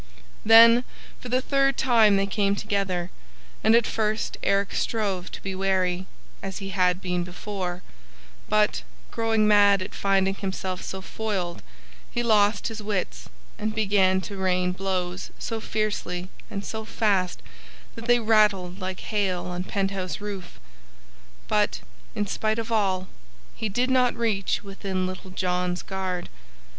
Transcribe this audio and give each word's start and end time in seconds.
Then 0.43 0.83
for 1.19 1.29
the 1.29 1.41
third 1.43 1.77
time 1.77 2.15
they 2.17 2.25
came 2.25 2.55
together, 2.55 3.11
and 3.63 3.75
at 3.75 3.85
first 3.85 4.35
Eric 4.41 4.73
strove 4.73 5.29
to 5.29 5.43
be 5.43 5.53
wary, 5.53 6.07
as 6.41 6.57
he 6.57 6.69
had 6.69 7.03
been 7.03 7.23
before; 7.23 7.83
but, 8.49 8.81
growing 9.11 9.47
mad 9.47 9.79
at 9.83 9.93
finding 9.93 10.33
himself 10.33 10.83
so 10.83 11.01
foiled, 11.01 11.61
he 12.09 12.23
lost 12.23 12.65
his 12.69 12.81
wits 12.81 13.29
and 13.59 13.75
began 13.75 14.21
to 14.21 14.37
rain 14.37 14.71
blows 14.71 15.29
so 15.37 15.59
fiercely 15.61 16.29
and 16.49 16.65
so 16.65 16.83
fast 16.83 17.43
that 17.93 18.05
they 18.05 18.17
rattled 18.19 18.79
like 18.81 19.01
hail 19.01 19.45
on 19.45 19.63
penthouse 19.63 20.19
roof; 20.19 20.59
but, 21.47 21.81
in 22.15 22.25
spite 22.25 22.57
of 22.57 22.71
all, 22.71 23.07
he 23.53 23.69
did 23.69 23.91
not 23.91 24.15
reach 24.15 24.63
within 24.63 25.05
Little 25.05 25.29
John's 25.29 25.83
guard. 25.83 26.27